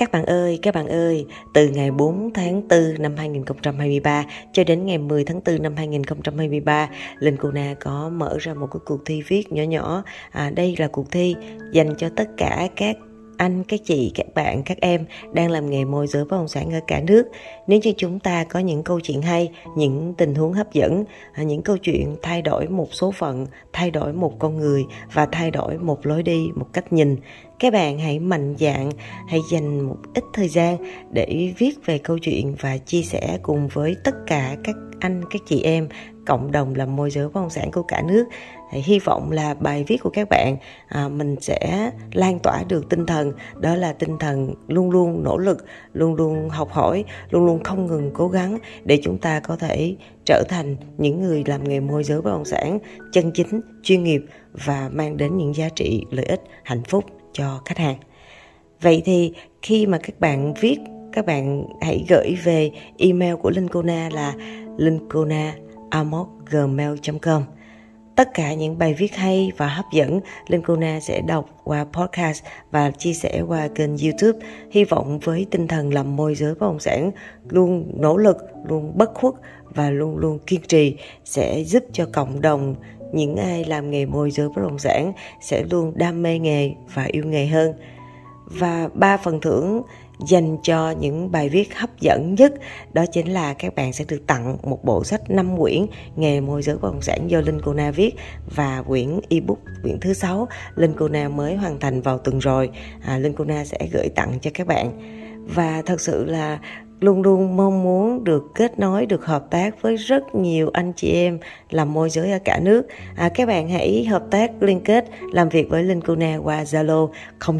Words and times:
Các 0.00 0.12
bạn 0.12 0.24
ơi, 0.24 0.58
các 0.62 0.74
bạn 0.74 0.88
ơi, 0.88 1.26
từ 1.54 1.68
ngày 1.68 1.90
4 1.90 2.30
tháng 2.34 2.68
4 2.68 2.78
năm 2.98 3.16
2023 3.16 4.24
cho 4.52 4.64
đến 4.64 4.86
ngày 4.86 4.98
10 4.98 5.24
tháng 5.24 5.40
4 5.46 5.62
năm 5.62 5.76
2023, 5.76 6.88
Linh 7.18 7.36
Cô 7.36 7.50
Na 7.50 7.74
có 7.80 8.08
mở 8.08 8.36
ra 8.40 8.54
một 8.54 8.66
cái 8.72 8.80
cuộc 8.84 9.00
thi 9.04 9.22
viết 9.28 9.52
nhỏ 9.52 9.62
nhỏ. 9.62 10.02
À, 10.30 10.50
đây 10.50 10.74
là 10.78 10.88
cuộc 10.88 11.10
thi 11.10 11.34
dành 11.72 11.94
cho 11.98 12.08
tất 12.16 12.28
cả 12.36 12.68
các 12.76 12.96
anh, 13.40 13.64
các 13.64 13.80
chị, 13.84 14.12
các 14.14 14.26
bạn, 14.34 14.62
các 14.62 14.78
em 14.80 15.04
đang 15.32 15.50
làm 15.50 15.70
nghề 15.70 15.84
môi 15.84 16.06
giới 16.06 16.24
bất 16.24 16.36
động 16.36 16.48
sản 16.48 16.72
ở 16.72 16.80
cả 16.86 17.00
nước. 17.00 17.28
Nếu 17.66 17.80
như 17.82 17.92
chúng 17.96 18.18
ta 18.18 18.44
có 18.44 18.60
những 18.60 18.82
câu 18.82 19.00
chuyện 19.00 19.22
hay, 19.22 19.50
những 19.76 20.14
tình 20.18 20.34
huống 20.34 20.52
hấp 20.52 20.72
dẫn, 20.72 21.04
à, 21.32 21.42
những 21.42 21.62
câu 21.62 21.76
chuyện 21.76 22.16
thay 22.22 22.42
đổi 22.42 22.68
một 22.68 22.88
số 22.92 23.10
phận, 23.10 23.46
thay 23.72 23.90
đổi 23.90 24.12
một 24.12 24.38
con 24.38 24.56
người 24.56 24.84
và 25.12 25.26
thay 25.32 25.50
đổi 25.50 25.78
một 25.78 26.06
lối 26.06 26.22
đi, 26.22 26.48
một 26.54 26.66
cách 26.72 26.92
nhìn, 26.92 27.16
các 27.58 27.72
bạn 27.72 27.98
hãy 27.98 28.18
mạnh 28.18 28.54
dạn, 28.58 28.90
hãy 29.28 29.40
dành 29.50 29.80
một 29.80 29.98
ít 30.14 30.24
thời 30.32 30.48
gian 30.48 30.76
để 31.10 31.52
viết 31.58 31.86
về 31.86 31.98
câu 31.98 32.18
chuyện 32.18 32.54
và 32.60 32.78
chia 32.78 33.02
sẻ 33.02 33.38
cùng 33.42 33.68
với 33.68 33.96
tất 34.04 34.14
cả 34.26 34.56
các 34.64 34.76
anh, 35.00 35.24
các 35.30 35.42
chị 35.46 35.62
em 35.62 35.88
cộng 36.26 36.52
đồng 36.52 36.74
làm 36.74 36.96
môi 36.96 37.10
giới 37.10 37.28
bất 37.28 37.40
động 37.40 37.50
sản 37.50 37.70
của 37.70 37.82
cả 37.82 38.02
nước. 38.02 38.24
Hy 38.72 38.98
vọng 38.98 39.32
là 39.32 39.54
bài 39.54 39.84
viết 39.86 39.96
của 40.02 40.10
các 40.10 40.28
bạn 40.30 40.56
à, 40.88 41.08
mình 41.08 41.36
sẽ 41.40 41.90
lan 42.12 42.38
tỏa 42.38 42.62
được 42.68 42.88
tinh 42.90 43.06
thần. 43.06 43.32
Đó 43.60 43.74
là 43.74 43.92
tinh 43.92 44.18
thần 44.18 44.54
luôn 44.68 44.90
luôn 44.90 45.22
nỗ 45.24 45.38
lực 45.38 45.64
luôn 45.92 46.14
luôn 46.14 46.48
học 46.48 46.70
hỏi 46.70 47.04
luôn 47.30 47.46
luôn 47.46 47.62
không 47.62 47.86
ngừng 47.86 48.10
cố 48.14 48.28
gắng 48.28 48.58
để 48.84 49.00
chúng 49.02 49.18
ta 49.18 49.40
có 49.40 49.56
thể 49.56 49.96
trở 50.26 50.44
thành 50.48 50.76
những 50.98 51.22
người 51.22 51.44
làm 51.46 51.64
nghề 51.64 51.80
môi 51.80 52.04
giới 52.04 52.22
bất 52.22 52.30
động 52.30 52.44
sản 52.44 52.78
chân 53.12 53.30
chính 53.34 53.60
chuyên 53.82 54.04
nghiệp 54.04 54.22
và 54.66 54.90
mang 54.92 55.16
đến 55.16 55.36
những 55.36 55.54
giá 55.54 55.68
trị 55.68 56.04
lợi 56.10 56.24
ích 56.24 56.42
hạnh 56.64 56.82
phúc 56.88 57.04
cho 57.32 57.60
khách 57.64 57.78
hàng. 57.78 57.96
Vậy 58.80 59.02
thì 59.04 59.32
khi 59.62 59.86
mà 59.86 59.98
các 59.98 60.20
bạn 60.20 60.54
viết 60.60 60.78
các 61.12 61.26
bạn 61.26 61.64
hãy 61.80 62.04
gửi 62.08 62.36
về 62.44 62.70
email 62.98 63.34
của 63.34 63.50
linh 63.50 63.64
Lincona 63.64 64.08
là 64.12 64.34
lincona 64.76 65.54
gmail.com 66.50 67.42
Tất 68.16 68.34
cả 68.34 68.54
những 68.54 68.78
bài 68.78 68.94
viết 68.94 69.16
hay 69.16 69.52
và 69.56 69.68
hấp 69.68 69.84
dẫn, 69.92 70.20
Linh 70.48 70.62
sẽ 71.02 71.20
đọc 71.20 71.48
qua 71.64 71.86
podcast 71.92 72.44
và 72.70 72.90
chia 72.90 73.12
sẻ 73.12 73.42
qua 73.48 73.68
kênh 73.74 73.90
YouTube. 73.96 74.46
Hy 74.70 74.84
vọng 74.84 75.18
với 75.18 75.46
tinh 75.50 75.68
thần 75.68 75.94
làm 75.94 76.16
môi 76.16 76.34
giới 76.34 76.54
bất 76.54 76.66
động 76.66 76.80
sản 76.80 77.10
luôn 77.48 77.92
nỗ 77.94 78.16
lực, 78.16 78.36
luôn 78.68 78.98
bất 78.98 79.14
khuất 79.14 79.34
và 79.64 79.90
luôn 79.90 80.16
luôn 80.16 80.38
kiên 80.46 80.60
trì 80.68 80.96
sẽ 81.24 81.64
giúp 81.64 81.84
cho 81.92 82.06
cộng 82.12 82.40
đồng 82.40 82.74
những 83.12 83.36
ai 83.36 83.64
làm 83.64 83.90
nghề 83.90 84.06
môi 84.06 84.30
giới 84.30 84.48
bất 84.48 84.62
động 84.62 84.78
sản 84.78 85.12
sẽ 85.40 85.64
luôn 85.70 85.92
đam 85.96 86.22
mê 86.22 86.38
nghề 86.38 86.74
và 86.94 87.04
yêu 87.04 87.24
nghề 87.24 87.46
hơn. 87.46 87.72
Và 88.50 88.88
ba 88.94 89.16
phần 89.16 89.40
thưởng 89.40 89.82
dành 90.26 90.56
cho 90.62 90.90
những 90.90 91.32
bài 91.32 91.48
viết 91.48 91.74
hấp 91.74 92.00
dẫn 92.00 92.34
nhất 92.34 92.52
đó 92.92 93.04
chính 93.12 93.32
là 93.32 93.54
các 93.54 93.74
bạn 93.74 93.92
sẽ 93.92 94.04
được 94.08 94.26
tặng 94.26 94.56
một 94.62 94.84
bộ 94.84 95.04
sách 95.04 95.30
5 95.30 95.58
quyển 95.58 95.86
nghề 96.16 96.40
môi 96.40 96.62
giới 96.62 96.76
bất 96.76 96.92
động 96.92 97.02
sản 97.02 97.30
do 97.30 97.40
Linh 97.40 97.60
Cô 97.64 97.74
Na 97.74 97.90
viết 97.90 98.14
và 98.54 98.82
quyển 98.82 99.20
ebook 99.28 99.58
quyển 99.82 100.00
thứ 100.00 100.12
sáu 100.12 100.48
Linh 100.74 100.94
Cô 100.98 101.08
Na 101.08 101.28
mới 101.28 101.56
hoàn 101.56 101.80
thành 101.80 102.00
vào 102.00 102.18
tuần 102.18 102.38
rồi. 102.38 102.70
À, 103.02 103.18
Linh 103.18 103.32
Cô 103.32 103.44
Na 103.44 103.64
sẽ 103.64 103.78
gửi 103.92 104.08
tặng 104.08 104.38
cho 104.42 104.50
các 104.54 104.66
bạn. 104.66 104.92
Và 105.54 105.82
thật 105.86 106.00
sự 106.00 106.24
là 106.24 106.58
luôn 107.00 107.22
luôn 107.22 107.56
mong 107.56 107.82
muốn 107.82 108.24
được 108.24 108.54
kết 108.54 108.78
nối 108.78 109.06
được 109.06 109.26
hợp 109.26 109.50
tác 109.50 109.82
với 109.82 109.96
rất 109.96 110.34
nhiều 110.34 110.70
anh 110.72 110.92
chị 110.96 111.12
em 111.12 111.38
làm 111.70 111.92
môi 111.92 112.10
giới 112.10 112.32
ở 112.32 112.38
cả 112.44 112.60
nước 112.62 112.86
à, 113.16 113.28
các 113.28 113.48
bạn 113.48 113.68
hãy 113.68 114.04
hợp 114.04 114.22
tác 114.30 114.62
liên 114.62 114.80
kết 114.80 115.04
làm 115.32 115.48
việc 115.48 115.68
với 115.70 115.82
Linh 115.82 116.00
Cuna 116.00 116.36
qua 116.36 116.62
Zalo 116.62 117.08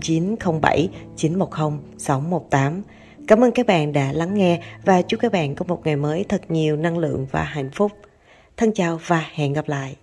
0907 0.01 0.89
910 1.17 1.79
618 1.99 2.83
Cảm 3.31 3.45
ơn 3.45 3.53
các 3.53 3.67
bạn 3.67 3.93
đã 3.93 4.13
lắng 4.13 4.35
nghe 4.35 4.63
và 4.85 5.03
chúc 5.03 5.21
các 5.21 5.33
bạn 5.33 5.55
có 5.55 5.65
một 5.69 5.81
ngày 5.85 5.97
mới 5.97 6.25
thật 6.29 6.43
nhiều 6.49 6.77
năng 6.77 6.99
lượng 6.99 7.27
và 7.31 7.43
hạnh 7.43 7.71
phúc. 7.71 7.93
Thân 8.57 8.73
chào 8.75 9.01
và 9.07 9.25
hẹn 9.35 9.53
gặp 9.53 9.69
lại. 9.69 9.97